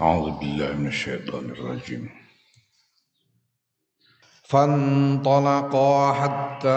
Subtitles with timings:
[0.00, 2.10] أعوذ بالله من الشيطان الرجيم.
[4.42, 6.68] فانطلقا حتى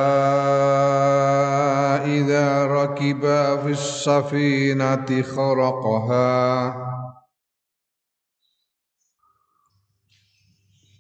[2.06, 6.74] إذا ركبا في السفينة خرقها.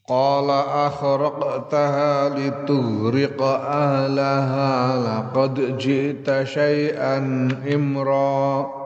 [0.09, 0.49] قال
[0.89, 7.17] أخرقتها لتغرق أهلها لقد جئت شيئا
[7.75, 8.80] إمرا.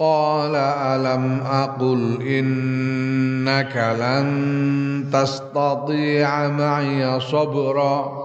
[0.00, 8.20] قال ألم أقل إنك لن تستطيع معي صبرا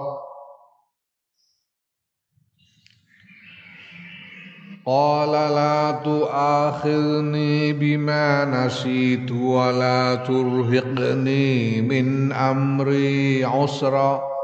[4.86, 14.35] قال لا تؤاخذني بما نسيت ولا ترهقني من أمري عسرا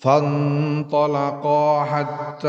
[0.00, 2.48] فانطلقا حتى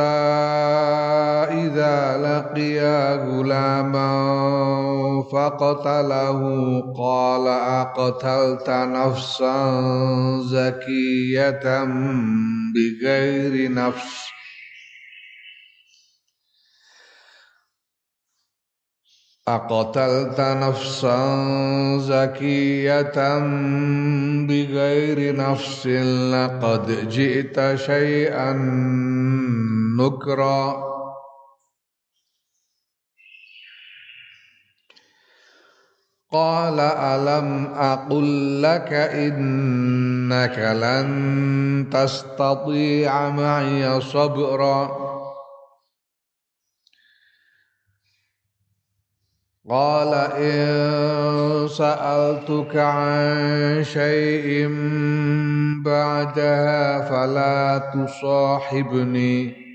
[1.51, 4.09] إذا لقيا غلاما
[5.31, 6.41] فقتله.
[6.97, 9.71] قال أقتلت نفسا
[10.41, 11.85] زكية
[12.75, 14.36] بغير نفس.
[19.47, 21.17] أقتلت نفسا
[21.97, 23.39] زكية
[24.47, 25.87] بغير نفس
[26.33, 28.53] لقد جئت شيئا
[29.99, 30.87] نكرا.
[36.31, 41.09] قال ألم أقل لك إنك لن
[41.91, 45.06] تستطيع معي صبرا؟
[49.69, 54.67] قال إن سألتك عن شيء
[55.85, 59.67] بعدها فلا تصاحبني.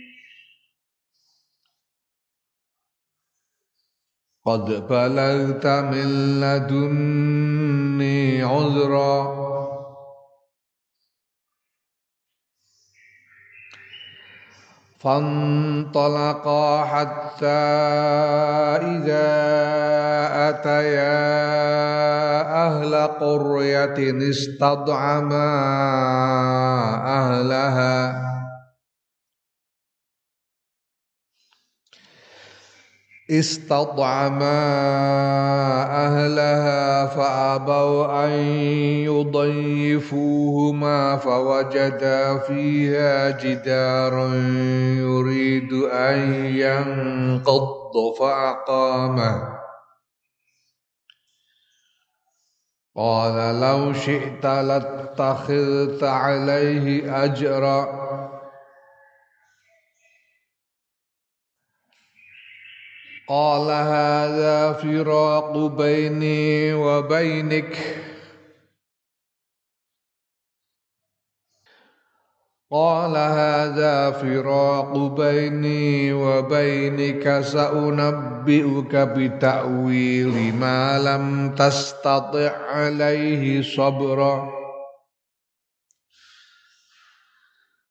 [4.47, 9.41] قد بلغت من لدني عذرا.
[15.03, 17.47] فانطلقا حتى
[18.87, 19.33] إذا
[20.49, 21.23] أتيا
[22.67, 25.53] أهل قرية استطعما
[27.07, 28.31] أهلها.
[33.32, 34.62] استطعما
[36.06, 38.31] أهلها فأبوا أن
[39.09, 44.34] يضيفوهما فوجدا فيها جدارا
[44.98, 49.53] يريد أن ينقض فأقامه.
[52.97, 58.02] قال لو شئت لاتخذت عليه أجرا
[63.32, 67.78] قال هذا فراق بيني وبينك.
[72.71, 84.62] قال هذا فراق بيني وبينك سأنبئك بتأويل ما لم تستطع عليه صبرا.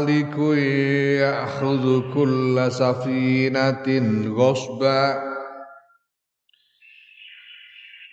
[0.00, 0.38] ملك
[1.18, 3.86] يأخذ كل سفينة
[4.36, 5.32] غصبا.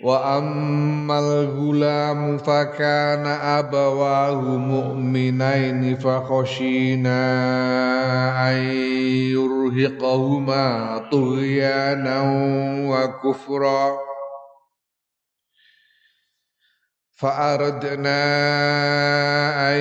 [0.03, 7.21] وأما الغلام فكان أبواه مؤمنين فخشينا
[8.49, 8.55] أن
[9.35, 12.21] يرهقهما طغيانا
[12.89, 14.08] وكفرا.
[17.19, 18.21] فأردنا
[19.71, 19.79] أن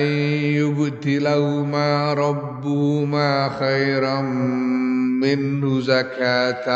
[0.59, 4.21] يبتلهما ربهما خيرا
[5.21, 6.67] منه زكاة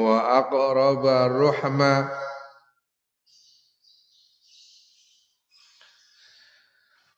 [0.00, 1.06] وأقرب
[1.46, 2.08] رحمًا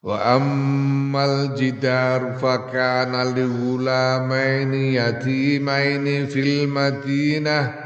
[0.03, 7.86] وأما الجدار فكان لغلامين يتيمين في المدينة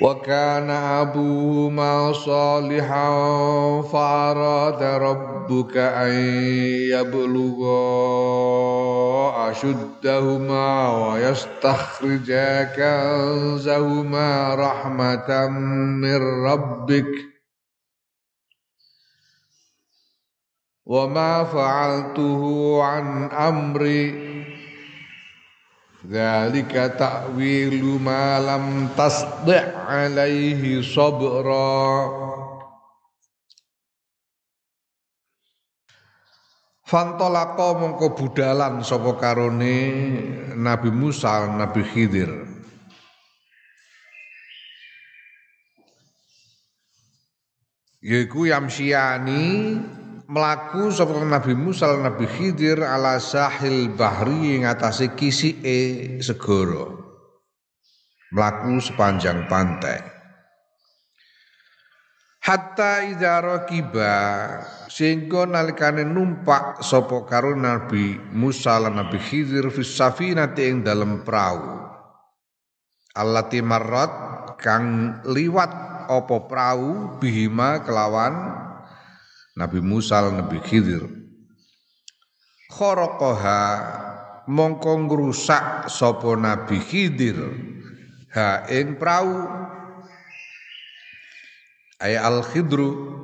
[0.00, 3.10] وكان أبوهما صالحا
[3.82, 6.12] فأراد ربك أن
[6.90, 7.90] يبلغا
[9.50, 10.68] أشدهما
[11.08, 15.46] ويستخرجا كنزهما رحمة
[16.02, 17.12] من ربك
[20.86, 22.42] وما فعلته
[22.82, 24.25] عن أمري
[26.07, 29.59] Dzalika ta'wilu ma lam tasdi'
[29.91, 31.67] alaihi sabra.
[36.87, 39.75] Fantolako mongko budalan sapa karone
[40.55, 42.31] Nabi Musa Nabi Khidir.
[47.99, 49.43] Yaiku yamsiani
[50.27, 56.91] melaku sapa Nabi Musa Nabi Khidir ala sahil bahri ing atase kisike segara.
[58.35, 60.03] Melaku sepanjang pantai.
[62.43, 64.15] Hatta idza raqiba
[64.87, 71.87] sehingga nalikane numpak sapa karo Nabi Musa lan Nabi Khidir fis safinati ing dalem prau.
[73.15, 74.11] Allati marrat
[74.59, 75.71] kang liwat
[76.07, 78.66] apa prau bihima kelawan
[79.57, 81.01] Nabi Musa Nabi Khidir.
[82.69, 83.61] Khorokoha
[84.45, 87.41] mongko ngrusak sapa Nabi Khidir.
[88.37, 89.49] Ha ing prau.
[91.97, 93.17] Ay al khidru.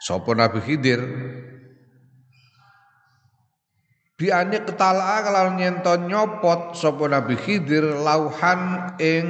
[0.00, 1.04] Sapa Nabi Khidir?
[4.16, 9.28] Biane ketala kalau nyento nyopot sapa Nabi Khidir lauhan ing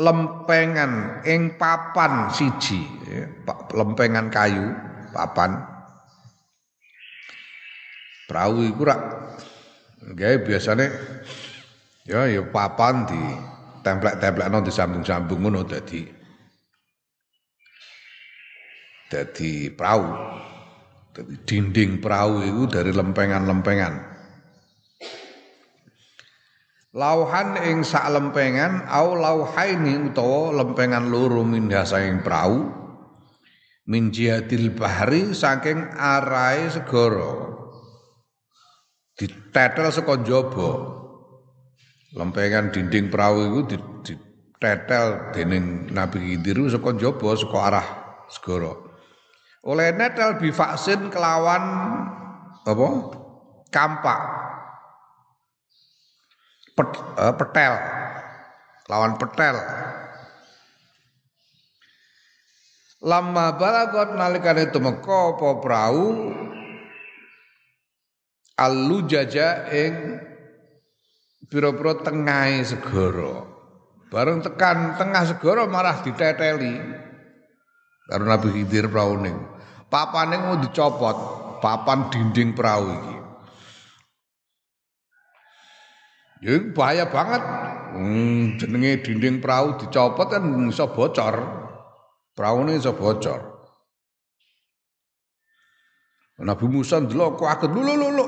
[0.00, 2.80] lempengan ing papan siji.
[3.04, 3.28] Ya,
[3.76, 4.72] lempengan kayu
[5.12, 5.60] papan.
[8.24, 9.00] Perahu iku rak
[10.00, 10.86] gawe biasane
[12.06, 13.22] ya ya papan di
[13.82, 16.06] templek-templekno disambung-sambung ngono dadi
[19.10, 20.06] dadi perahu.
[21.10, 24.19] Dadi dinding perahu itu dari lempengan-lempengan
[26.90, 32.66] Lauhan ing sak lempengan au lauhaini utawa lempengan loro minha saing prau
[33.86, 37.46] min jihadil bahri saking arai segara.
[39.14, 40.70] Ditetel saka njaba.
[42.10, 43.70] Lempengan dinding prau iku
[44.02, 47.88] ditetel dening Nabi Khidir saka njaba saka arah
[48.26, 48.74] segara.
[49.62, 51.62] Oleh netel bivaksin kelawan
[52.66, 52.88] apa?
[53.70, 54.20] Kampak
[56.80, 56.90] pet,
[57.20, 57.74] uh, petel.
[58.88, 59.56] Lawan petel.
[63.00, 66.04] Lama balagot nalikane tumeka apa prau?
[68.60, 70.20] Alu jaja ing
[71.48, 73.48] pira-pira tengahe segara.
[74.12, 76.76] Bareng tekan tengah segara marah diteteli.
[78.10, 79.38] Karo Nabi Khidir prau ning.
[79.86, 81.16] Papane mau dicopot
[81.62, 83.19] papan dinding perahu iki
[86.40, 87.42] Ya bahaya banget.
[87.90, 91.36] Hmm, jenenge dinding perahu dicopot kan bisa bocor.
[92.32, 93.50] Praune bisa bocor.
[96.40, 98.26] Nabi Musa ndelok kok aget lulu lulu.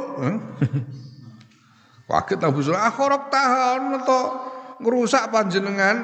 [2.12, 4.20] Kaget Nabi Musa akhorok tahan to
[4.84, 5.96] ngerusak panjenengan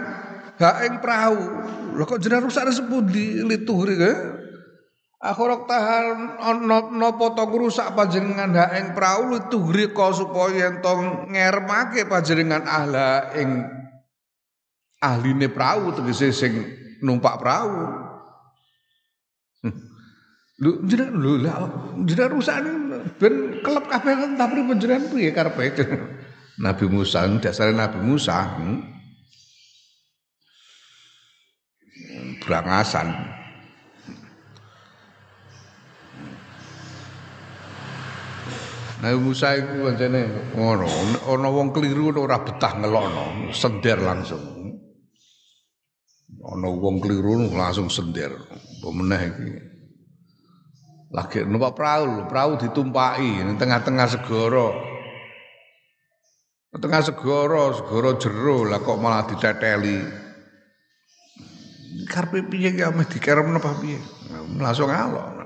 [0.56, 1.44] hak ing perahu.
[1.92, 4.12] Lho kok jenengan rusak sepundi lituhri ke?
[5.18, 6.38] Aku rok tahan
[6.94, 10.94] napa to ngrusak panjenengan hak ing prau itu greka supaya ento
[11.26, 13.66] ngermake panjenengan ahla ing
[15.02, 16.54] ahline prau tegese sing
[17.02, 17.98] numpak prau.
[20.62, 21.66] Lu jenengan lho lah
[22.06, 22.56] jenengan rusak
[23.18, 25.66] ben kelep kabeh tapi panjenengan piye karepe?
[26.62, 28.54] Nabi Musa dasare Nabi Musa.
[28.54, 28.86] Hmm?
[32.42, 33.37] Berangasan.
[38.98, 40.90] Nabi Musa iku pancene ngono,
[41.30, 44.42] ana wong keliru ora betah ngelokno, sender langsung.
[46.42, 48.34] Ana wong keliru langsung sender.
[48.34, 49.50] Apa meneh iki?
[51.14, 54.68] Lagi numpak perahu, perahu ditumpaki tengah-tengah segara.
[56.74, 59.98] Tengah segara, segara jero lah kok malah diteteli.
[62.10, 63.98] Karepe piye ki ame dikerem napa piye?
[64.58, 65.37] Langsung ngalok.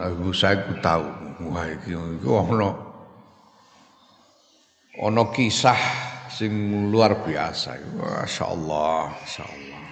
[0.00, 1.04] Aku ku tahu,
[1.52, 2.72] wah iki ana
[4.96, 5.76] ana kisah
[6.32, 7.76] sing luar biasa.
[8.00, 9.82] Masya Allah, Masya Allah.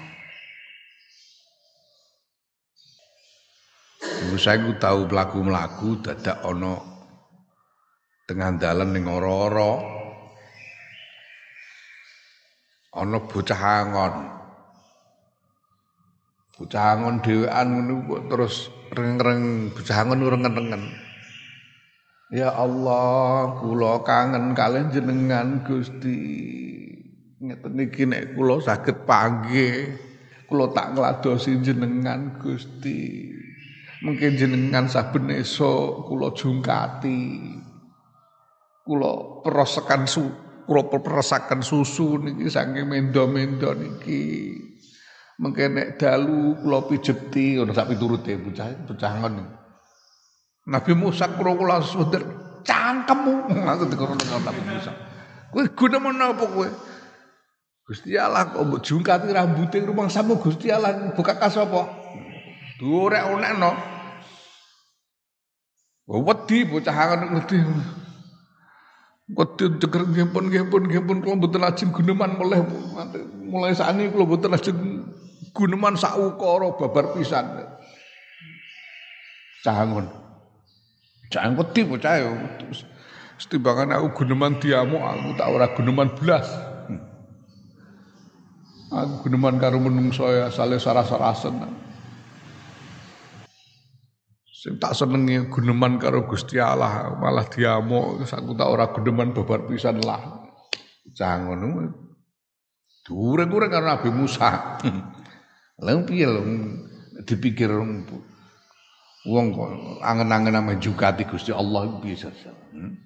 [4.25, 6.81] Ibu saya ku tahu pelaku melaku dadak ono
[8.25, 9.77] tengah dalan ning ora-ora
[12.97, 14.38] ana bocah angon.
[16.59, 20.83] Bocah angon dhewean ngono terus reng-reng bocah angon rengen-rengen.
[22.35, 26.19] Ya Allah, kula kangen kalian jenengan Gusti.
[27.39, 29.97] Ngeten niki nek kula saged panggih,
[30.51, 33.31] kula tak ngladosi jenengan Gusti.
[34.03, 37.55] Mungkin jenengan saben esuk kula jungkati.
[38.83, 40.27] Kula perosakan su,
[40.67, 44.68] kula perosakan susu niki saking mendo-mendo niki.
[45.39, 49.45] Mungkin nek dalu kula pijeti ngono sak piturute bocah bocah ngono.
[50.67, 52.23] Nabi Musa kula kula suder
[52.67, 54.91] cangkemmu aku dikono Nabi Musa.
[55.55, 56.69] Kowe guna menapa kowe?
[57.87, 61.87] Gusti Allah kok mbok jungkati rambute rumang samu Gusti Allah buka kasapa?
[62.83, 63.73] Durek onekno.
[66.11, 67.63] Wedi bocah angen wedi.
[69.39, 72.59] Wedi jeger nggih pun nggih kula mboten lajeng guneman mulai
[73.47, 74.98] mulai sakniki kula mboten lajeng
[75.59, 77.67] guneman sak ukara babar pisan.
[79.67, 80.07] Cangon.
[81.35, 82.31] Jangan wedi bocah ya.
[83.43, 86.47] Setimbangan aku guneman diamu aku tak ora guneman belas.
[88.89, 91.59] Aku guneman karo menungso ya sale saras-sarasen.
[94.49, 99.99] Sing tak senengi guneman karo Gusti Allah malah diamu aku tak ora guneman babar pisan
[100.07, 100.23] lah.
[101.13, 101.67] Jangan ngono.
[103.05, 104.51] Dureng-dureng karo Nabi Musa.
[105.79, 106.27] Lalu piye
[107.23, 107.71] dipikir
[109.29, 109.71] Wong kok
[110.01, 112.33] angen-angen nama jugati Gusti Allah bisa.
[112.73, 112.97] Hmm?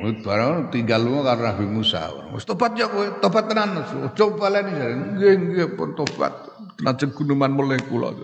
[0.00, 2.10] Wong barang tinggal lu karo Nabi Musa.
[2.34, 3.86] Wis tobat ya kowe, tobat tenan.
[4.18, 4.94] Coba baleni jare.
[4.98, 6.32] Nggih nggih pun tobat.
[6.82, 8.18] Lajeng guneman mulai kula.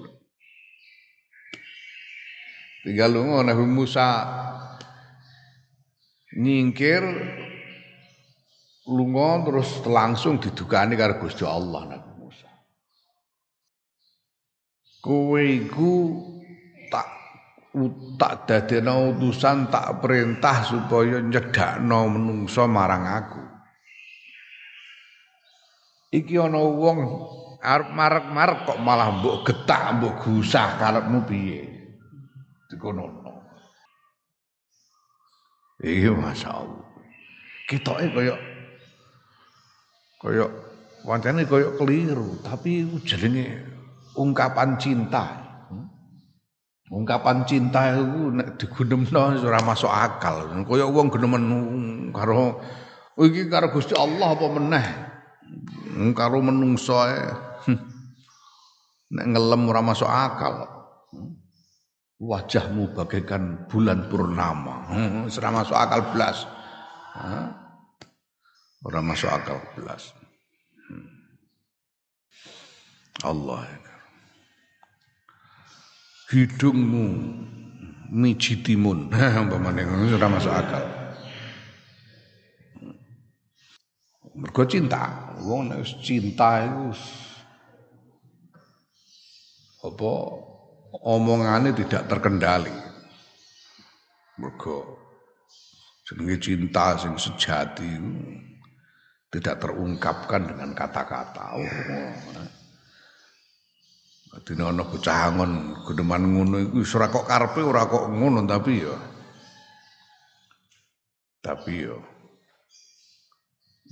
[2.83, 4.26] Tinggal lu Nabi Musa
[6.35, 7.04] nyingkir
[8.87, 12.50] lunga terus langsung didukani karo Gusti Allah Nabi Musa.
[15.02, 15.93] Kowe iku
[16.87, 17.07] tak
[18.16, 23.43] tak dadekno utusan tak perintah supaya nyedakno menungso marang aku.
[26.14, 26.99] Iki ana wong
[27.61, 31.61] arep marek-marek kok malah mbok getak mbok gusah karepmu piye.
[32.71, 33.26] Dikono.
[35.83, 36.87] Iki masyaallah.
[37.66, 38.55] Kitoke kaya
[40.26, 40.50] kaya
[41.06, 43.62] pancene kaya keliru, tapi jenenge
[44.18, 45.47] ungkapan cinta.
[46.87, 50.50] Ungkapan cinta itu nek digunemno ora masuk akal.
[50.66, 51.45] Kaya wong genemen
[52.11, 52.59] karo
[53.23, 54.87] iki karo Gusti Allah apa meneh.
[56.14, 56.95] Karo menungso
[59.14, 60.66] nek ngelem ora masuk akal.
[62.16, 64.90] Wajahmu bagaikan bulan purnama.
[65.26, 66.47] Ora masuk akal belas.
[68.87, 70.15] Ora masuk akal belas.
[73.25, 73.64] Allah
[76.30, 77.06] hidungmu
[78.11, 79.11] mijitimun
[79.42, 80.85] umpamane ora masuk akal.
[84.37, 85.32] Mergo cinta.
[85.40, 86.92] Wong nek cinta iku
[89.87, 90.12] apa
[91.06, 92.75] omongane tidak terkendali.
[94.37, 95.00] Mergo
[96.04, 97.96] jenenge cinta sing sejati
[99.32, 101.56] tidak terungkapkan dengan kata-kata.
[101.56, 101.64] Oh,
[104.45, 108.97] Dene ana bocah angon geneman ngono iku ora kok karepe ora kok ngono tapi ya.
[111.40, 111.97] Tapi ya.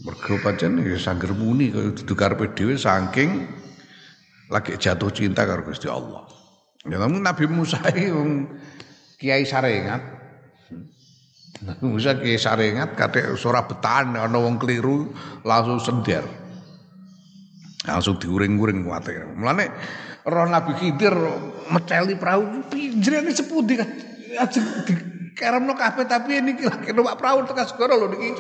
[0.04, 3.46] Mergo pancen ya sangger muni kaya dudu karepe dhewe saking
[4.52, 6.28] lagi jatuh cinta karo Gusti Allah.
[6.84, 8.12] Ya namun Nabi Musa iki
[9.16, 10.02] Kiai Sarengat.
[11.80, 15.08] Musa Kiai Sarengat kate ora betan ana wong keliru
[15.40, 16.43] langsung sender.
[17.84, 19.36] Langsung diuring-uring kuwate.
[19.36, 19.68] Mulane
[20.24, 21.12] roh Nabi Khidir
[21.68, 23.76] meceli perahu jenenge sepundi?
[23.76, 23.88] Kan
[24.40, 28.32] ajeng dikeremno kabeh tapi ini lagi numpak perahu tekan segara lho niki.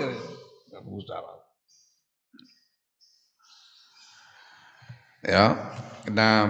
[5.24, 5.44] Ya
[6.08, 6.44] nah.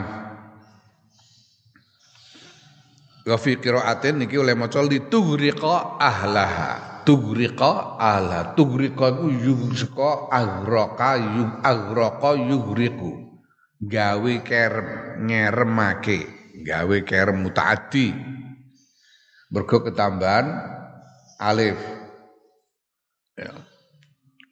[3.24, 5.96] Wa fi qiraatin niki oleh maca li tughriqa
[7.04, 13.12] ahlaha tughriqa ahla tughriqa yughriqa aghraqa yug aghraqa yughriqu
[13.84, 14.88] gawe kerem
[15.28, 16.18] ngeremake.
[16.64, 18.08] Gawe kerem mutaati
[19.52, 20.48] mergo ketambahan
[21.36, 21.76] alif.
[23.36, 23.52] Ya.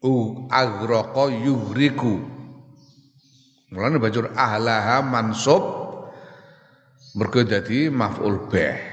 [0.03, 2.21] U agroqo yuhriku
[3.73, 5.63] mulane bacur ahlaha mansub
[7.17, 8.92] mergo dadi maf'ul bih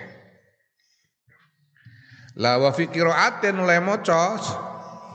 [2.39, 4.39] la wa fi qira'atin oleh maca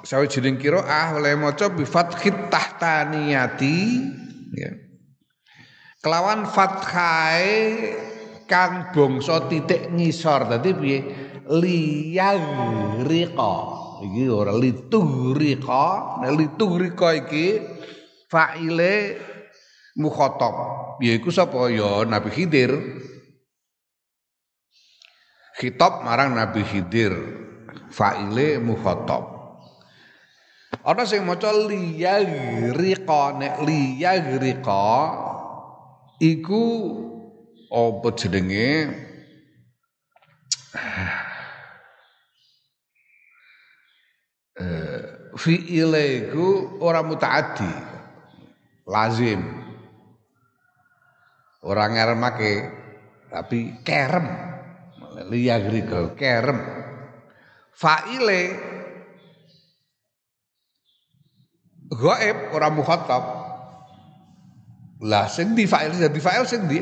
[0.05, 3.81] sawijining qira'ah oleh maca bi fathit tahtaniyati
[4.53, 4.69] ya.
[6.05, 7.65] Kelawan fathae
[8.45, 10.53] kang bangsa titik ngisor.
[10.53, 11.01] Dadi piye?
[11.49, 13.55] Liyagriqa
[14.05, 17.57] iki ora litugriqa nek litugriqa iki
[18.29, 19.17] faile
[19.97, 20.55] mukhatab.
[21.01, 21.73] Yaiku sapa?
[21.73, 23.01] Ya Nabi Khidir
[25.59, 27.15] khitab marang Nabi Khidir.
[27.95, 29.35] Faile mukhatab.
[30.83, 34.87] Ana sing maca liyagriqa nek liyagriqa
[36.19, 36.65] iku
[37.71, 38.71] apa jenenge?
[44.59, 45.03] Eh
[45.39, 47.73] fi'ile iku ora mutaaddi
[48.87, 49.43] lazim.
[51.65, 52.53] Ora ngeremake
[53.33, 54.44] tapi kerem
[55.23, 56.59] liyagrika kerem.
[57.75, 58.43] Fa'ile.
[61.95, 63.25] Gaib ora mukhatab.
[65.05, 66.81] Lah sing di fa'il di fa'il sing di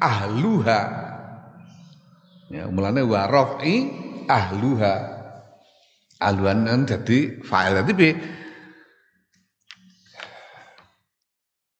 [0.00, 0.80] ahluha.
[2.50, 3.88] Ya mulane wa rafi
[4.28, 4.94] ahluha.
[6.20, 7.80] Ahluan kan dadi fa'il.
[7.80, 8.12] Dadi piye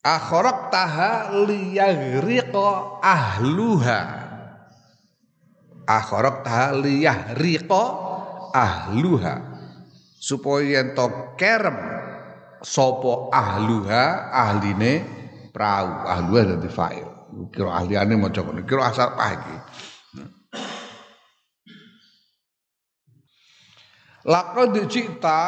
[0.00, 2.68] akhraq taha liyaghriqa
[3.04, 4.29] ahluha
[5.98, 7.84] akhraq taha liyahriqa
[8.54, 9.34] ahluha.
[10.20, 11.78] Supaya ento kerem
[12.60, 14.92] sapa ahluha ahline
[15.50, 16.06] prau.
[16.06, 17.08] Ahluha dadi fa'il.
[17.50, 19.56] Kira ahliane maca ngono kira asal pah iki.
[24.20, 25.40] Laqad cita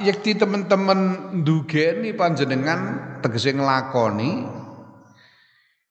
[0.00, 4.48] yekti teman-teman ndugeni panjenengan tegese nglakoni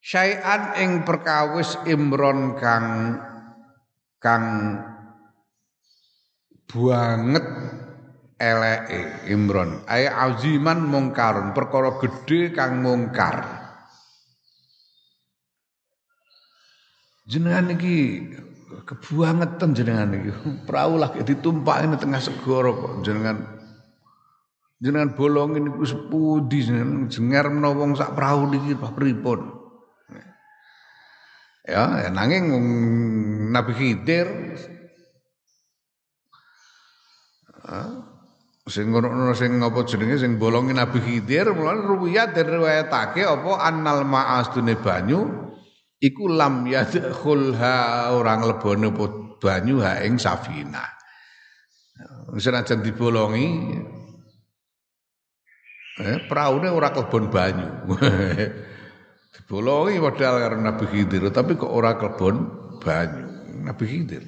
[0.02, 2.88] syai'an ing perkawis imron kang
[4.24, 4.80] kang
[6.72, 7.46] banget
[8.40, 9.84] eleke imron.
[9.86, 12.00] Ay aziman mungkarun perkara
[12.56, 13.44] kang mungkar
[17.28, 18.32] jenengan iki
[18.88, 20.32] kebuangetan jenengan iki.
[20.64, 23.38] Perahu lagi ditumpaki tengah segara kok jenengan.
[24.84, 27.12] Jenengan bolongin iku sepudi jenengan.
[27.12, 29.63] Jenger menawa wong sak perahu niki pripun
[31.64, 32.46] ya nanging
[33.52, 34.28] Nabi Khidir
[38.64, 44.08] sing ngono sing apa jenenge sing bolongin Nabi Khidir mulane ruwiyat dan riwayatake apa annal
[44.08, 45.52] ma'as dune banyu
[46.00, 48.88] iku lam yadkhulha orang lebone
[49.40, 50.84] banyu ha ing safina.
[52.40, 53.48] Senajan dibolongi
[56.02, 57.68] eh praune ora kelebon banyu.
[59.34, 62.36] dibolongi padahal karo Nabi Khidir tapi kok ora kelebon
[62.78, 63.26] banyu.
[63.64, 64.24] Nabi Khidir.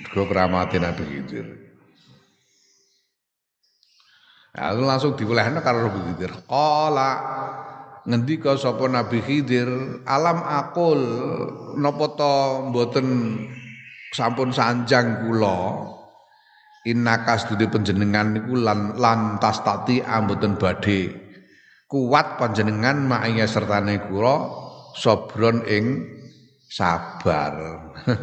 [0.00, 1.46] Mergo keramate Nabi Khidir.
[4.54, 6.32] Ya, langsung diwelehno karo Nabi Khidir.
[6.48, 7.10] Qala
[8.04, 9.68] ngendika sapa Nabi Khidir
[10.04, 11.00] alam akul
[11.80, 12.34] napa to
[12.70, 13.06] mboten
[14.12, 15.93] sampun sanjang kula
[16.84, 21.10] innakas dude panjenengan niku lan lan tastati mboten badhe
[21.88, 24.36] kuat panjenengan ma'aya sertane kula
[24.94, 26.04] sabron ing
[26.68, 27.54] sabar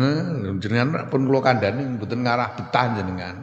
[0.61, 3.35] jenengan pun kula kandhani mboten ngarah betah jenengan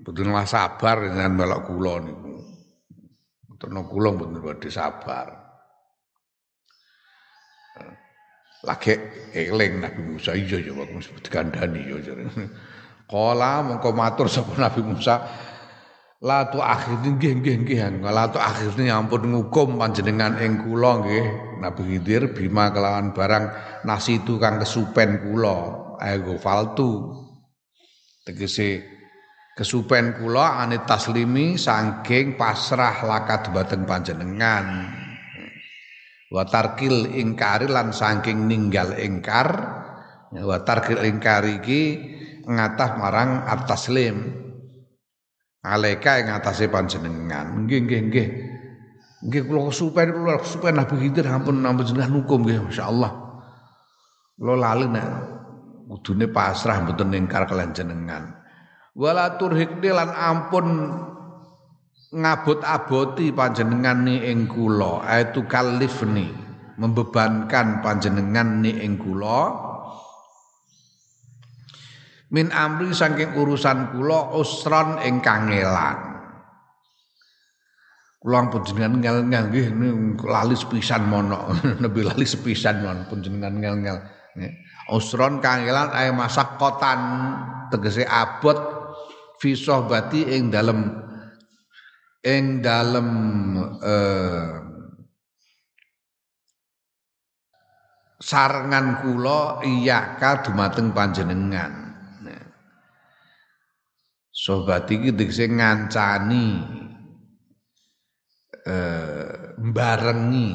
[0.00, 2.36] mboten sabar jenengan melok kula niku
[3.56, 5.28] Terno kula mboten badhe sabar.
[8.64, 8.92] Lagi
[9.32, 12.24] eling Nabi Musa iya ya waktu sebut kandhani ya jare.
[13.06, 15.22] Kala mongko matur sapa Nabi Musa.
[16.26, 21.26] La tu akhir nggih nggih nggih la tu akhirne ampun ngukum panjenengan ing kula nggih.
[21.62, 23.44] Nabi Khidir bima kelawan barang
[23.86, 25.86] nasi itu kang kesupen kula.
[26.02, 27.14] Ayo faltu.
[28.26, 28.82] Tegese
[29.54, 34.66] kesupen kula anit taslimi saking pasrah lakat bateng panjenengan.
[36.26, 39.78] Wa tarkil ingkari lan saking ninggal ingkar.
[40.34, 41.82] Wa tarkil iki
[42.46, 44.46] ngatah marang at-taslim
[45.66, 47.66] alaika ing atase panjenengan.
[47.66, 48.28] Nggih nggih nggih.
[49.26, 53.12] Nggih kula kesupen kula kesupen Nabi Khidir ampun ampun jenengan hukum nggih masyaallah.
[54.38, 55.06] Kula lali nek
[55.90, 58.38] kudune pasrah mboten ingkar kalian jenengan.
[58.94, 60.66] Wala turhikni lan ampun
[62.14, 65.02] ngabot-aboti panjenengan ni ing kula.
[65.02, 66.30] Aitu kalifni
[66.78, 69.65] membebankan panjenengan ni ing kula
[72.34, 76.16] min amri saking urusan kula usron ing kangelan
[78.26, 79.68] kula ampun jenengan ngel-ngel nggih
[80.26, 81.46] lali sepisan mono.
[81.86, 84.02] Lebih lali sepisan mon pun jenengan ngel-ngel.
[84.90, 86.98] Usron kangelan ae masak kotan
[87.70, 88.58] tegese abot
[89.38, 90.90] fi sohbati ing dalem
[92.26, 93.08] ing dalem
[93.78, 94.50] eh,
[98.18, 101.85] sarengan kula iyaka dumateng panjenengan.
[104.46, 106.46] Sobat iki tegese ngancani
[108.62, 110.48] eh barengi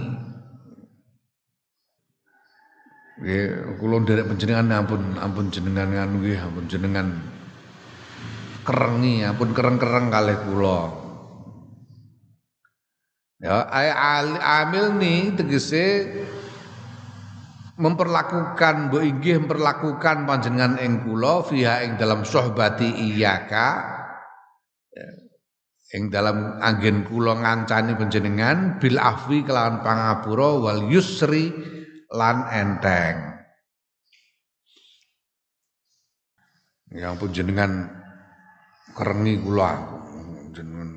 [3.21, 7.07] Nggih, kula nderek panjenengan ampun ampun jenengan nganu nggih, ampun jenengan
[8.65, 10.81] kerengi, ampun kereng-kereng kalih kula.
[13.37, 13.61] Ya,
[14.41, 15.85] amil nih tegese
[17.81, 23.69] memperlakukan bu inggih memperlakukan panjenengan ing kula fiha ing dalam sohbati iyaka
[24.93, 25.07] ya,
[25.97, 31.49] ing dalam anggen kula ngancani panjenengan bil afwi kelawan pangapura wal yusri
[32.13, 33.31] lan enteng.
[36.91, 37.71] Yang pun jenengan
[38.91, 39.71] kerengi kula.
[40.51, 40.89] Jenengan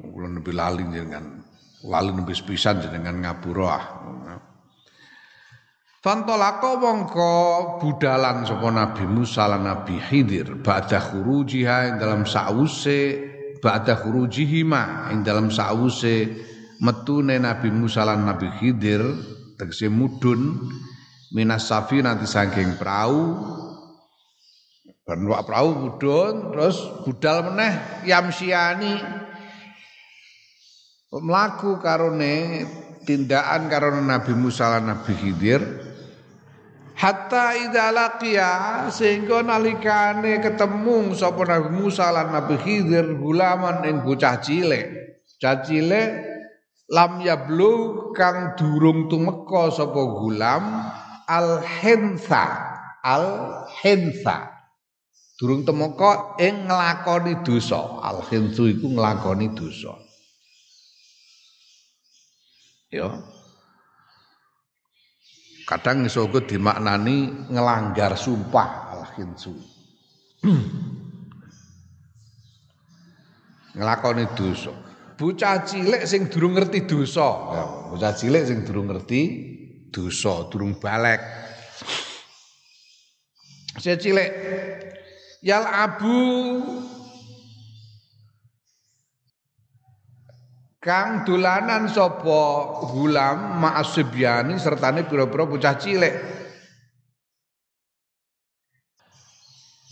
[0.00, 1.44] kula lebih lali jenengan.
[1.84, 3.76] Lali nembe pisan jenengan ngapura.
[5.98, 7.34] Fantolako mongko
[7.82, 13.18] budalan sapa Nabi Musa lan Nabi Khidir ba'da khurujiha ing dalam sause
[13.58, 16.30] ba'da khurujihima ing dalam sause
[16.78, 19.02] metune Nabi Musa lan Nabi Khidir
[19.58, 20.70] tegese mudun
[21.34, 23.34] minas safi nanti saking perahu
[25.02, 29.26] wak perahu mudun terus budal meneh yamsiani.
[31.10, 32.62] Melaku karone
[33.02, 35.87] tindakan karone Nabi Musa lan Nabi Khidir
[36.98, 38.50] hatta idza laqiya
[38.90, 44.90] sehingga nalikane ketemu sapa Nabi Musa lan Nabi Khidir gulaman ing bocah cilik.
[45.22, 46.10] Bocah cilik
[46.90, 50.90] lam yablu kang durung tumeka sapa gulam
[51.30, 52.44] al hinsa
[53.06, 53.26] al
[53.78, 54.50] hinsa
[55.38, 58.02] durung temeka ing nglakoni dosa.
[58.02, 59.94] Al hinsu iku nglakoni dosa.
[62.90, 63.37] Ya
[65.68, 69.52] kadang iso uga dimaknani ngelanggar sumpah al khinsu
[73.76, 74.72] ngelakoni dosa.
[75.18, 77.28] Bocah cilik sing durung ngerti dosa.
[77.54, 79.20] Ya, bocah cilik sing durung ngerti
[79.92, 81.20] dosa durung balik.
[83.78, 84.30] Saya cilik
[85.42, 86.16] yal abu
[90.78, 92.42] kang dolanan sapa
[92.94, 96.14] gulam ma'asibyani sertane pira-pira bocah cilik.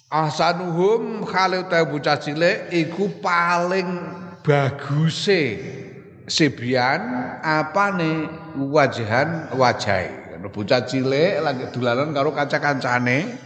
[0.06, 3.90] Ahsanuhum khalil ta bocah cilik iku paling
[4.46, 5.58] baguse
[6.30, 7.02] sebian
[7.42, 8.46] apane?
[8.56, 13.36] Wajahan wajai bocah cilik lagi dolanan karo kanca-kancane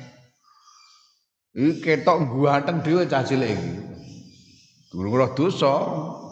[1.57, 3.75] iki ketok guanteng dhewe cah cilik iki.
[4.91, 5.75] Durung roh dosa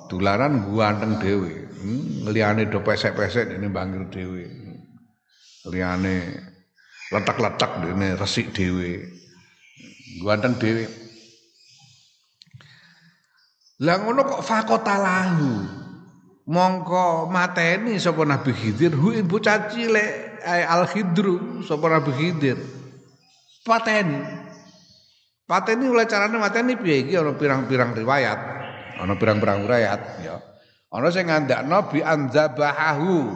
[0.09, 1.69] dulanan ganteng dhewe.
[1.79, 4.45] Hmm, liyane do pesek-pesek dene bangir dhewe.
[5.69, 6.15] Liyane
[7.13, 9.05] letak-letak dene resik dhewe.
[10.25, 10.85] Ganteng dhewe.
[13.85, 15.79] Lah ngono kok fakotalahu.
[16.49, 22.59] Mongko mateni sapa Nabi Khidir hu bocah cilik al khidru sapa Nabi Khidir.
[23.63, 24.19] Pateni.
[25.45, 28.58] Pateni oleh carane mateni piye ana pirang-pirang riwayat.
[28.99, 30.37] Ana pirang-pirang riwayat ya.
[30.89, 33.31] Ana sing ngandakno bi anzabahu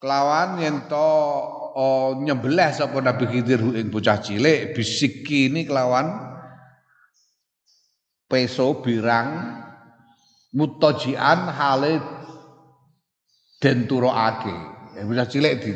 [0.00, 1.10] kelawan yen to
[1.76, 6.16] oh, nyembelih sapa Nabi Khidir ing bocah cilik bisiki ini kelawan
[8.26, 9.60] peso birang
[10.56, 12.00] mutajian hale
[13.60, 14.56] den turoake
[14.96, 15.70] ya bocah cilik di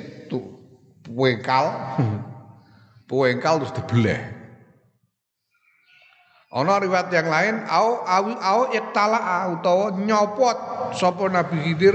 [1.04, 1.64] puengkal
[3.08, 4.39] puengkal terus dibeleh
[6.50, 10.58] Ana riwayat yang lain au awi au iktala utawa nyopot
[10.98, 11.94] sapa Nabi Khidir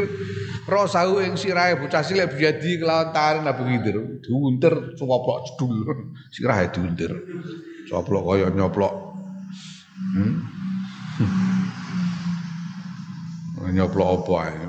[0.63, 4.23] rosahu ing sirahe bocah cilik biadi kelawan tangan Nabi Khidir.
[4.23, 5.75] Diunter coplok cedul
[6.33, 7.11] sirahe diunter
[7.91, 8.93] coplok kaya nyoplok.
[10.15, 10.33] Hmm?
[13.75, 14.67] nyoplok apa ae?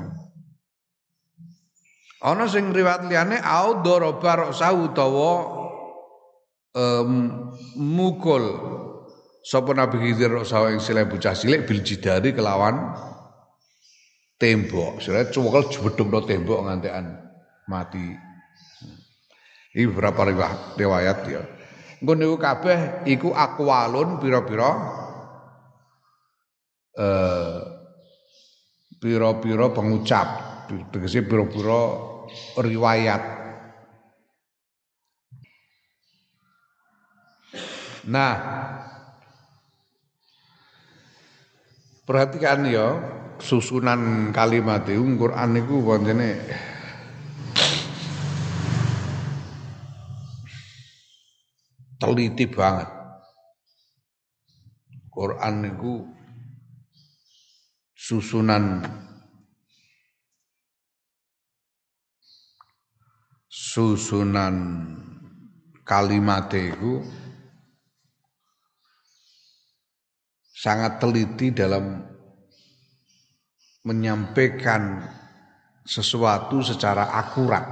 [2.27, 5.31] Ana sing riwayat liyane au dorobar rosahu utawa
[6.75, 7.11] um,
[7.79, 8.75] mukul
[9.47, 12.99] Sapa Nabi Khidir sawa ing silih bocah cilik bil jidari kelawan
[14.43, 17.15] tembok, sira cuwekel jebedhekno tembok ngantekan
[17.71, 18.11] mati.
[19.71, 20.27] Ini beberapa
[20.75, 21.47] riwayat ya.
[22.03, 24.71] Engko niku kabeh iku akwalun pira-pira
[26.99, 27.61] eh
[28.99, 30.29] pira-pira pengucap,
[30.91, 31.81] tegese pira-pira
[32.59, 33.23] riwayat.
[38.07, 38.35] Nah,
[42.07, 43.03] perhatikan ya
[43.43, 46.31] susunan kalimat itu Quran niku pancene
[51.99, 52.89] teliti banget.
[55.11, 56.05] Quran niku
[57.97, 58.85] susunan
[63.49, 64.55] susunan
[65.89, 67.01] kalimat itu
[70.67, 72.03] sangat teliti dalam
[73.87, 74.99] menyampaikan
[75.87, 77.63] sesuatu secara akurat,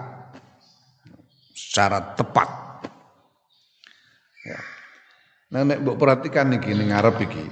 [1.51, 2.51] secara tepat.
[4.47, 4.63] Ya.
[5.51, 7.45] Nah, nek perhatikan niki ning ngarep iki.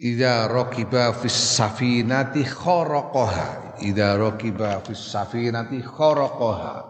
[0.00, 3.76] Idza raqiba fis safinati kharaqaha.
[3.84, 6.88] Idza raqiba fis safinati kharaqaha.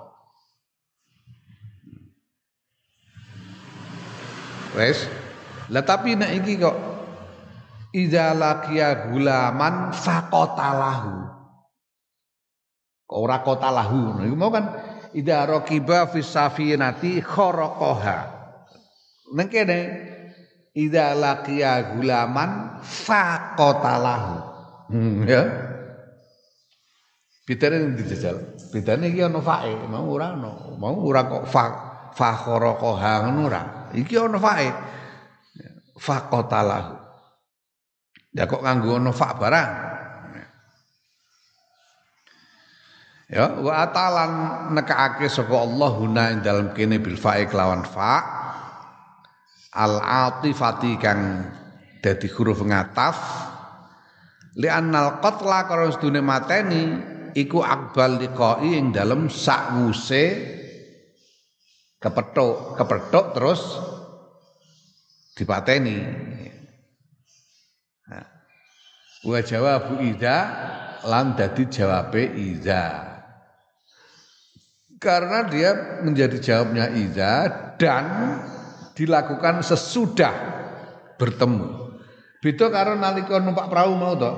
[4.79, 5.05] Wes,
[5.71, 6.77] lah tapi nek iki kok
[7.93, 11.15] idza laqiya gulaman faqatalahu.
[13.13, 14.25] Ora qatalahu.
[14.25, 14.73] Iku mau kan
[15.13, 18.19] idza raqiba fis safinati kharaqaha.
[19.37, 19.79] Neng kene
[20.73, 24.35] idza laqiya gulaman faqatalahu.
[24.89, 25.43] Hmm, ya.
[27.45, 28.57] Bidane dijajal.
[28.73, 30.73] Bidane iki ana fae, mau ora ana.
[30.81, 31.65] Mau ora kok fa
[32.17, 33.63] fa kharaqaha ngono ora.
[33.93, 34.69] Iki ana fae.
[35.99, 36.97] Faqatalahu.
[38.33, 39.73] Ya kok nganggo ana fa barang.
[43.33, 44.33] Ya, wa atalan
[44.77, 48.21] nekaake saka Allah huna ing dalem kene bil fa'i kelawan fa
[49.73, 51.49] al atifati kang
[52.05, 53.17] dadi huruf ngataf
[54.61, 56.93] li annal qatla karo sedune mateni
[57.33, 60.25] iku akbal liqai ing dalem sakwuse
[61.97, 63.63] kepethuk kepethuk terus
[65.35, 65.99] dipateni
[68.09, 68.27] nah.
[69.27, 70.37] wa jawabu idza
[71.09, 73.13] lan dadi jawabe idza
[75.03, 78.39] karena dia menjadi jawabnya Iza dan
[78.95, 80.31] dilakukan sesudah
[81.19, 81.99] bertemu.
[82.39, 84.33] Beda karo nalika numpak perahu mau to.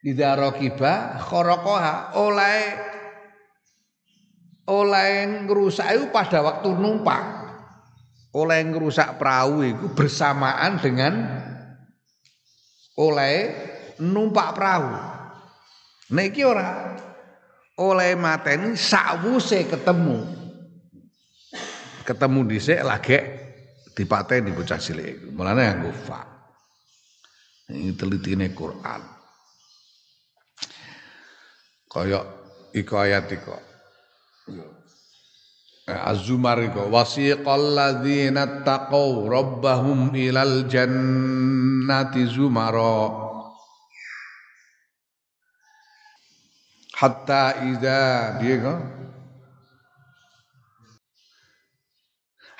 [0.00, 2.60] Iza raqiba kharaqa oleh
[4.72, 5.08] oleh
[5.44, 7.41] ngrusak itu pada waktu numpak.
[8.32, 11.12] Oleh ngrusak perahu itu bersamaan dengan
[12.96, 13.36] oleh
[14.00, 14.88] numpak perahu.
[16.12, 16.96] Nah iki ora
[17.76, 20.24] oleh mateni sakwuse ketemu.
[22.02, 23.16] Ketemu dhisik lagi
[23.92, 25.32] dipateni bocah cilik.
[25.32, 26.20] Mulane nganggo fa.
[27.72, 29.00] Ini telitine Quran.
[31.88, 32.20] Kaya
[32.72, 33.52] iku ayat iku.
[35.86, 43.22] Az-Zumar iku wasiqal ladzina taqaw rabbahum ilal jannati zumara.
[47.02, 48.78] hatta idza kok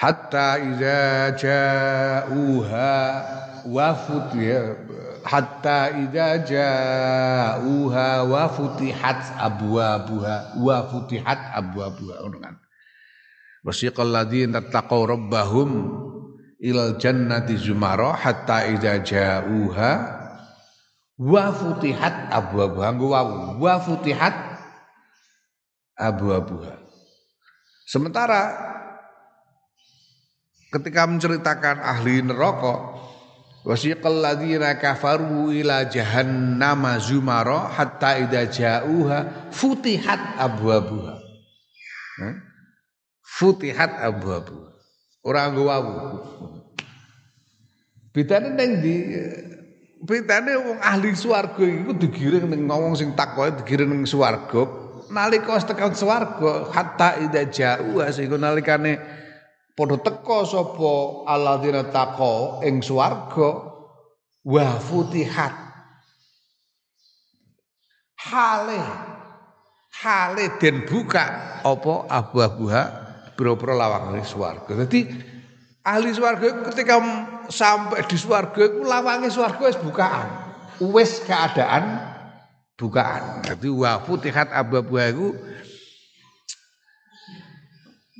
[0.03, 2.95] hatta idza ja'uha
[3.71, 4.75] wafut ya.
[5.23, 12.55] Hatta idza ja'uha wa futihat abwabuha wa futihat abwabuha ngono kan
[13.63, 15.71] wasiqal ladzina taqaw rabbahum
[16.63, 19.93] ilal jannati zumara hatta idza ja'uha
[21.19, 22.95] wa futihat abwabuha.
[23.59, 24.35] Wa futihat
[25.95, 26.75] abwabuha.
[27.87, 28.51] Sementara
[30.73, 32.97] ketika menceritakan ahli neraka
[33.63, 41.21] wasiqal ladzina kafaru ila jahannama zumara hatta idza ja'uha futihat abwabuha
[43.33, 44.77] futihat abwabuha
[45.25, 45.95] ora nggo wawu
[48.13, 48.95] bedane ning di
[50.03, 54.67] Pitane wong ahli swarga iku digiring ning ngomong sing takwa digiring ning swarga.
[55.15, 58.99] Nalika tekan swarga hatta ida jauh sehingga nalikane
[59.79, 63.71] padha teka sapa alladzina taqa ing swarga.
[64.43, 65.55] Wa futihat.
[68.27, 68.83] Hale
[70.03, 73.02] hale den buka apa abu-abuha
[73.43, 74.87] boro-boro lawang swarga.
[74.87, 75.11] Dadi
[75.83, 77.03] ahli swarga ketika
[77.51, 80.29] sampai di swarga iku lawange swarga wis bukaan.
[80.79, 81.99] Wis keadaan
[82.79, 83.43] bukaan.
[83.43, 85.35] Dadi wa futihat abwabuha iku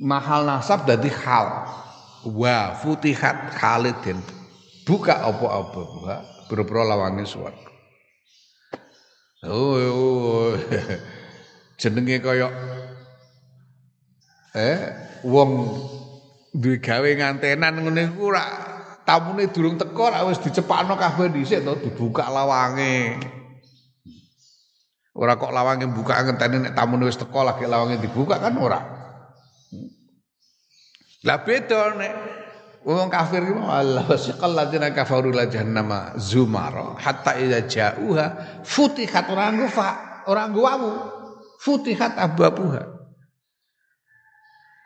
[0.03, 1.71] mahal nasab dadi hal.
[2.27, 4.19] Wa futihat khalidin
[4.83, 6.15] buka apa-apa buka
[6.51, 7.71] boro lawange swarga.
[9.47, 10.55] Oh, oh.
[11.83, 12.47] jenenge kaya
[14.55, 14.79] eh
[15.23, 15.51] wong
[16.53, 18.43] duwe gawe ngantenan ngene iku ora
[19.07, 23.17] tamune durung teko ora wis dicepakno kabeh dhisik to dibuka lawange.
[25.13, 28.79] Ora kok lawange buka ngenteni nek tamune wis teko lagi lawange dibuka kan ora.
[31.23, 32.13] Lah beda nek
[32.83, 39.55] wong kafir iki Allah wasiqal ladina kafaru la jahannama zumara hatta idza ja'uha futihat ora
[39.55, 39.89] nggo fa
[40.27, 40.91] ora nggo wawu
[41.63, 43.02] futihat abwabuha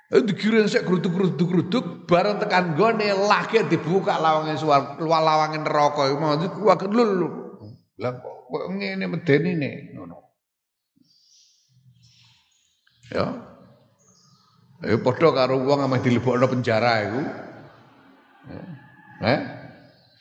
[0.07, 6.39] Eh, dikira sik gruduk-gruduk-gruduk bareng tekan gone lagi dibuka lawange suar lawange neraka iku mau
[6.39, 7.11] kuwi lul.
[7.99, 10.17] Lah kok ngene medeni ne ngono.
[13.11, 13.25] Ya.
[14.87, 17.21] Eh padha karo wong ameh dilebokno penjara iku.
[19.27, 19.39] Eh?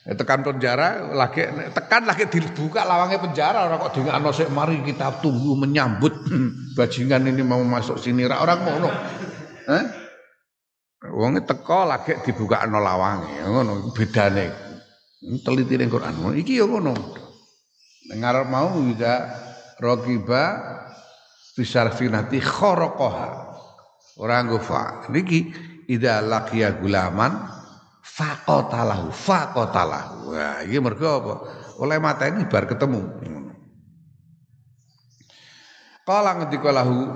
[0.06, 1.42] tekan penjara lagi
[1.74, 6.14] tekan lagi dibuka lawangnya penjara orang kok dengan sik mari kita tunggu menyambut
[6.78, 8.90] bajingan ini mau masuk sini orang ngono
[9.66, 9.84] Eh?
[11.12, 14.50] Wonge teko lagi dibuka lawange, ngono bedane.
[15.42, 16.34] Teliti ning Quran.
[16.34, 16.94] Iki ya ngono.
[18.14, 19.26] Ngarep mau juga
[19.82, 20.42] rokiba
[21.58, 23.28] fisarfinati khorokoha.
[24.16, 25.10] Orang gofa.
[25.12, 25.52] Niki
[25.90, 27.36] ida lakia gulaman
[28.00, 30.32] fakotalahu fakotalahu.
[30.32, 31.34] Wah, iki mergo apa?
[31.82, 33.02] Oleh mata ini bar ketemu.
[36.06, 37.10] Kala ngendika lahu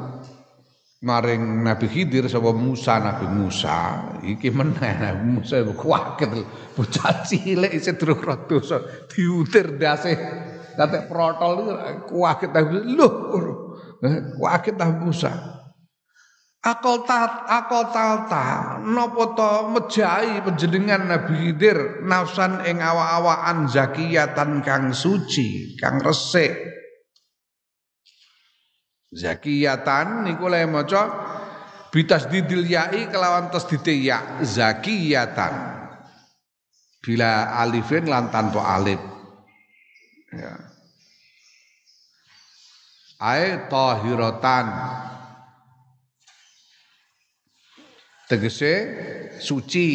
[1.00, 3.76] maring Nabi Khidir sapa Musa Nabi Musa
[4.20, 6.44] iki meneh Nabi Musa kuwaget
[6.76, 10.12] bocah cilik isih durung dosa diutir dase
[10.76, 11.72] kate protol
[12.04, 12.52] kuwaget
[12.84, 13.08] lho
[14.36, 15.32] kuwaget Nabi Musa.
[16.60, 24.92] Akal ta akal ta napa to mejahi panjenengan Nabi Khidir nafsan ing awa-awaan zakiyatan kang
[24.92, 26.52] suci kang resik
[29.10, 31.02] Zakiyatan niku le maca
[31.90, 35.82] bitas didil yai kelawan tasdite ya zakiyatan.
[37.02, 39.02] Bila alifin lan tanpa alif.
[40.30, 40.54] Ya.
[43.18, 44.66] Ai tahiratan.
[48.30, 48.74] Tegese
[49.42, 49.90] suci.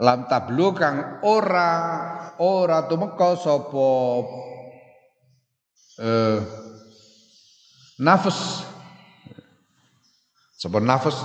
[0.00, 1.72] Lam tablu kang ora
[2.40, 3.92] ora tumeka sapa
[6.00, 6.59] eh
[8.00, 8.64] nafas.
[10.56, 11.20] Sapa nafas?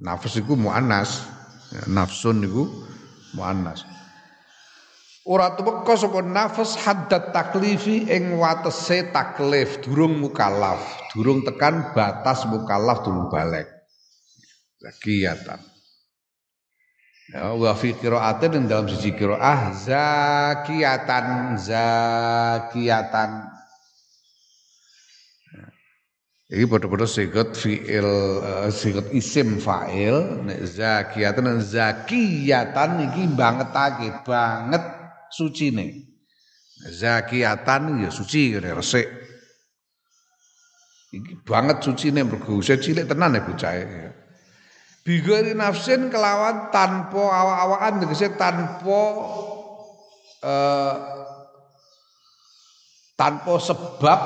[0.00, 1.28] Nafas iku muannas.
[1.68, 2.64] Ya, nafsun iku
[3.36, 3.84] muannas.
[5.28, 10.80] Ora tumeka sapa nafas haddat taklifi ing watese taklif durung mukallaf
[11.12, 13.68] durung tekan batas mukallaf durung balik.
[14.80, 15.60] Zakiyatan
[17.28, 23.30] ya wa fi qiraatin dalam siji qiraah zakiyatan zakiyatan
[26.48, 28.08] Iki padha-padha sigot fiil
[28.40, 34.80] uh, isim fa'il nek zakiyatan zakiyatan iki bangetake banget
[35.28, 36.08] sucine.
[36.88, 39.04] Zakiyatan ya suci kene resik.
[41.12, 44.08] Iki banget sucine mergo cilik tenan ya bocah ya.
[45.04, 49.00] Bigori nafsin kelawan tanpa awak-awakan tegese tanpa
[50.48, 50.94] uh,
[53.20, 54.20] tanpa sebab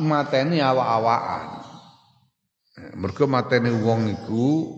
[0.00, 1.65] mateni awak-awakan.
[2.76, 4.68] Mergo mateni wong iku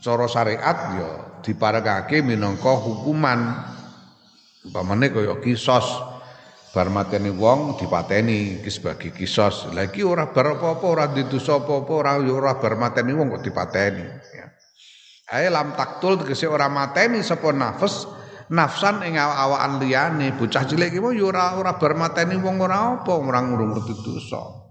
[0.00, 1.10] cara syariat ya
[1.44, 3.60] diparekake minangka hukuman.
[4.64, 5.84] Umpamane kaya kisos
[6.72, 9.68] bar mateni wong dipateni iki sebagai kisos.
[9.76, 13.44] Lah iki ora bar apa-apa, ora didosa apa-apa, ora ya ora bar mateni wong kok
[13.44, 14.48] dipateni ya.
[15.28, 18.08] Ae lam taktul tegese ora mateni sapa nafas
[18.48, 23.12] nafsan ing awak-awakan liyane bocah cilik iki ya ora ora bar mateni wong ora apa,
[23.12, 24.61] ora ngrung-ngerti dosa.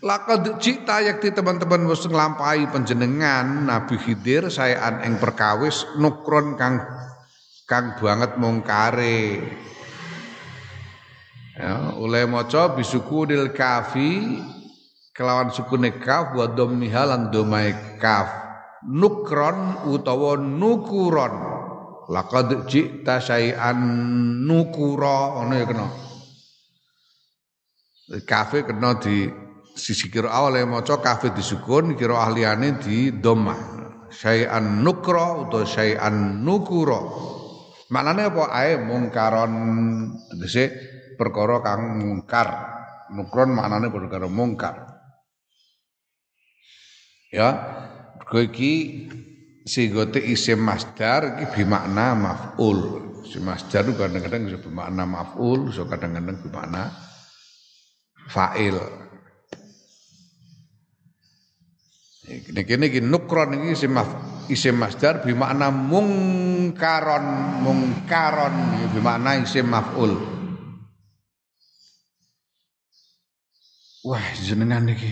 [0.00, 6.80] Lakad cita yakti teman-teman wis nglampahi panjenengan Nabi Khidir sayaan ing perkawis nukron kang
[7.68, 9.44] kang banget mungkare.
[11.52, 14.40] Ya, oleh maca dil kafi
[15.12, 18.32] kelawan sukune kaf wa dhammiha lan domai kaf.
[18.88, 21.34] Nukron utawa nukuron.
[22.08, 23.84] Laqad cita sayan
[24.48, 25.86] nukura ngono ya kena.
[28.24, 29.28] Kafe kena di
[29.80, 33.56] sisi kira awal yang maca kafe disukun kira ahliane di doma
[34.12, 37.00] syai'an nukro atau syai'an nukuro
[37.90, 39.52] Maknane apa ae mungkaron
[40.30, 40.70] tegese
[41.18, 42.48] perkara kang mungkar.
[43.10, 44.86] Nukron maknane perkara mungkar.
[47.34, 47.50] Ya,
[48.14, 49.06] mergo iki
[49.66, 53.10] sigote isim masdar iki bimakna maf'ul.
[53.26, 56.94] Si masdar kadang-kadang bisa bermakna maf'ul, so kadang-kadang bermakna
[58.30, 58.78] fa'il.
[62.30, 63.98] Ini kini kini nukron ini isim
[64.46, 67.26] isim masdar bimakna mungkaron
[67.66, 68.54] mungkaron
[68.94, 70.14] bimakna isim maf'ul.
[74.06, 75.10] Wah jenengan niki.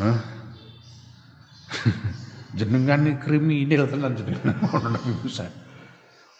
[0.00, 0.18] Hah?
[2.58, 5.44] jenengan ini kriminal tenan jenengan Nabi Musa.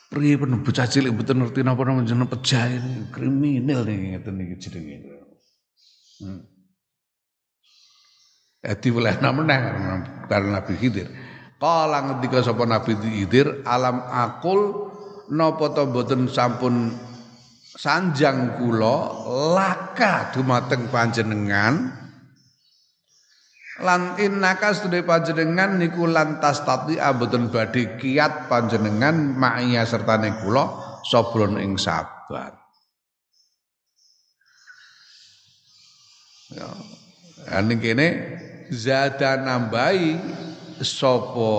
[0.08, 5.17] Pun bocah cilik mboten ngerti napa nama jeneng ini kriminal nih ngeten niki jenenge.
[6.18, 6.42] Hmm.
[8.58, 9.58] Edi oleh meneh
[10.26, 11.08] karo Nabi Khidir.
[11.58, 14.88] Kala ngendika sapa Nabi Khidir, alam akul
[15.28, 16.94] to mboten sampun
[17.78, 18.96] sanjang kula
[19.54, 21.92] laka dumateng panjenengan
[23.78, 30.66] lan innaka sedhe panjenengan niku lantas tati aboten badhe kiat panjenengan ma'iya sertane kula
[31.06, 32.67] sabron ing sabar.
[36.48, 36.68] Ya.
[37.48, 38.06] Ane kene
[38.72, 40.16] zada nambahi
[40.80, 41.54] sapa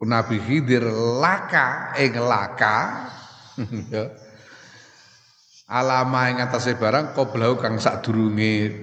[0.00, 0.86] Nabi Khidir
[1.20, 2.76] laka ing laka
[3.94, 4.04] ya.
[5.70, 8.74] Alama ing atase barang qoblau kang sadurunge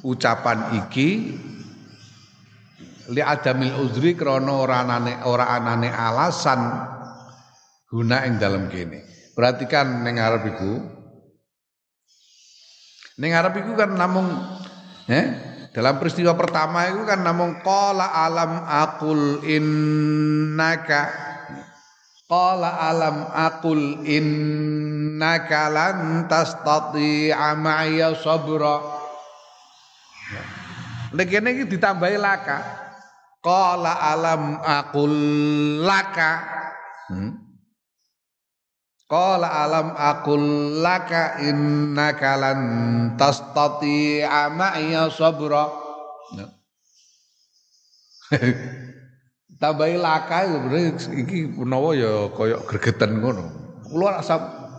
[0.00, 1.36] ucapan iki
[3.12, 6.60] li adamil uzri krana ora anane ora anane alasan
[7.92, 9.04] guna ing dalam kene.
[9.36, 10.72] Perhatikan ning arep iku
[13.14, 14.26] Ning Arab itu kan namung
[15.06, 15.26] eh
[15.70, 21.10] dalam peristiwa pertama itu kan namung qala alam aqul innaka
[22.26, 28.82] qala alam aqul innaka lan tastati'a ma'iya sabra.
[31.14, 32.58] Nek kene iki ditambahi laka.
[33.38, 35.14] Qala alam aqul
[35.86, 36.32] laka.
[37.06, 37.43] Hmm?
[39.04, 42.60] Qala alam aqul laka innaka lan
[43.20, 45.68] tastati'a ma'iya sabra.
[46.32, 46.46] Ya.
[49.60, 50.48] Tambahi laka
[51.20, 53.44] iki menawa ya kaya gregeten ngono.
[53.84, 54.34] Kula rasa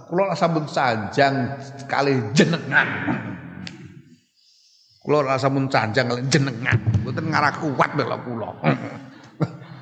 [0.09, 2.89] kula rasa sampun sanjang kali jenengan.
[5.05, 6.81] Kula rasa sampun sanjang kali jenengan.
[7.05, 8.49] Mboten ngarah kuat bela kula.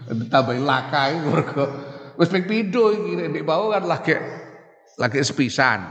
[0.31, 1.92] Tambahi laka mergo
[2.23, 4.15] Wis ping pindho iki nek bau kan lagi
[4.95, 5.83] lagi sepisan.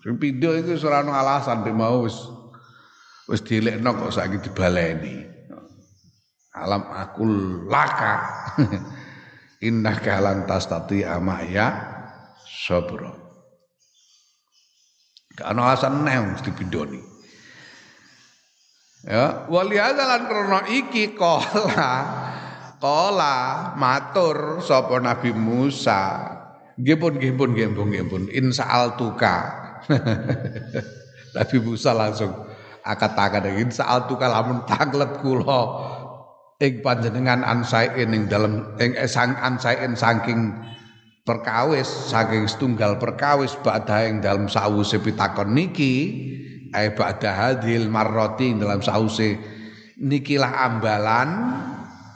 [0.00, 2.16] Ping pindho iku ora ono alasan nek mau wis
[3.28, 5.20] wis dilekno kok saiki dibaleni.
[6.56, 8.16] Alam akul laka.
[9.68, 11.76] Indah kalan tas tati amaya
[12.48, 13.12] sabra.
[15.36, 17.04] Gak ono alasan neh mesti pindhoni.
[19.04, 22.27] Ya, wali lan krono iki kola
[22.78, 26.30] Kola matur sapa Nabi Musa.
[26.78, 29.36] Nggih pun nggih pun nggih pun insa'al tuka.
[31.36, 32.30] Nabi Musa langsung
[32.86, 35.62] akat-akat insa'al tuka lamun tanglet kula
[36.58, 40.54] ing panjenengan ansain ing dalem ing sang ansain saking
[41.22, 45.94] perkawis saking setunggal perkawis badha ing dalam sause pitakon niki
[46.72, 49.38] ai badha hadil marroti dalam sause
[50.00, 51.28] nikilah ambalan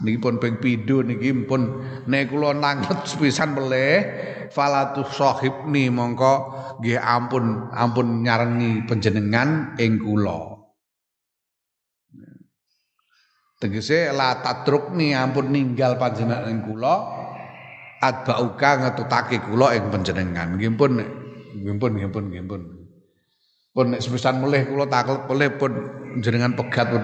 [0.03, 3.95] niki pun ping pindho niki pun nek kula nanget sepisan meleh
[4.51, 6.35] falatu sahibni mongko
[6.83, 10.59] nggih ampun ampun nyarengi panjenengan ing kula.
[13.63, 16.95] Tegese la tatrukni ampun ninggal panjenengan ing kula
[18.03, 20.59] adbauka ngetutake kula ing panjenengan.
[20.59, 20.99] Nggih pun
[21.55, 22.63] nggih pun nggih pun nggih pun
[23.73, 25.73] pun nek sepisan meleh kula taklet meleh pun
[26.21, 27.03] jenengan pegat pun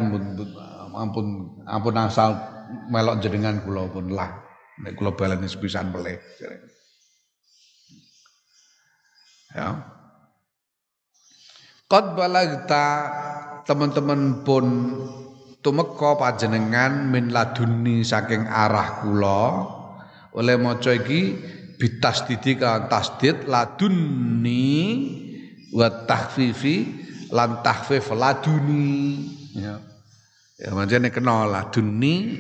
[0.93, 1.27] ampun
[1.65, 2.58] ampun asal
[2.89, 4.49] melok jenengan kula pun lah
[4.83, 6.19] nek kula baleni sepisan meleh.
[9.57, 9.69] Ya.
[11.89, 12.87] Qad balagta
[13.65, 14.67] teman-teman pun
[15.65, 19.45] tumeka panjenengan min laduni saking arah kula
[20.37, 21.41] oleh maca iki
[21.81, 24.77] bitasdidi kan tasdid laduni
[25.73, 29.25] wa tahfifi lan tahfif laduni
[29.57, 29.88] ya
[30.59, 32.35] Ya mancene kena laduni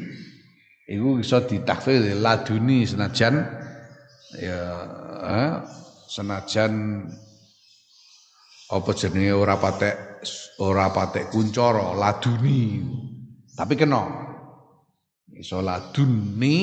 [0.90, 3.46] iku iso ditakfir laduni senajan
[4.34, 4.60] ya
[6.10, 7.06] senajan
[8.68, 9.96] apa jenenge ora patek
[10.58, 12.82] ora patek kuncoro laduni
[13.54, 14.28] tapi kena
[15.38, 16.58] Iso laduni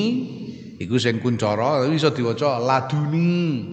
[0.76, 3.64] iku sing kuncara tapi iso diwaca laduni.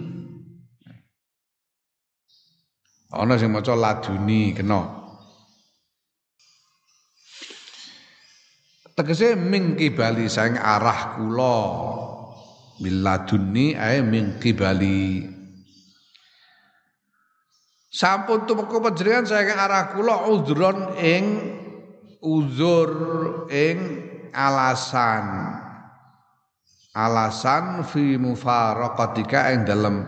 [3.11, 5.02] Ana sing maca laduni kena.
[8.93, 11.57] Tegese ming kibali saing arah kula.
[12.77, 15.29] Biladuni ae ming kibali.
[17.93, 21.25] Sampun tumeka panjenengan saking arah kula udhron ing
[22.25, 22.89] uzur
[23.53, 23.77] ing
[24.33, 25.61] alasan
[26.93, 30.05] alasan fi mufaraqatika ing dalem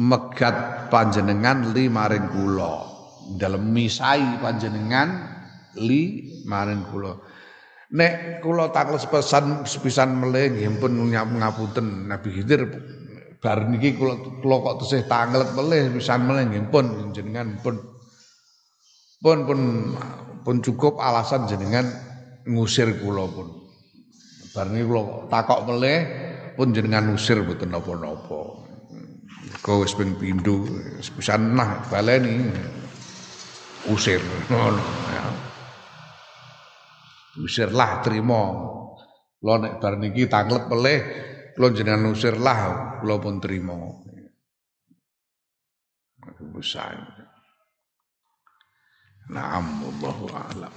[0.00, 2.84] megat panjenengan li maring kula
[3.36, 5.28] dalem misai panjenengan
[5.76, 7.16] li maring kula
[7.88, 12.08] nek kula takles pesan sepisan melih nggih pun ngapunten.
[12.08, 12.62] Nabi Khidir
[13.40, 16.86] bar niki kula kula kok tesih tanglet melih pisan melih nggih pun
[17.16, 17.76] jenengan pun
[19.22, 19.60] pun pun
[20.44, 21.88] pun cukup alasan jenengan
[22.44, 23.48] ngusir kula pun.
[24.52, 25.98] Bar niki kula takok melih
[26.58, 28.68] pun jenengan ngusir mboten napa-napa.
[29.64, 30.68] Kau wis ping pindho
[31.16, 32.52] pisan nah baleni
[33.88, 34.20] usir
[34.52, 35.47] ngono ya
[37.38, 38.42] usirlah terima
[39.38, 41.00] lo nek bar niki tanglet melih
[41.58, 43.74] Kula jenengan usir lah, kula pun terima.
[46.22, 46.62] Aku
[49.26, 50.70] Naam, Allahu a'lam.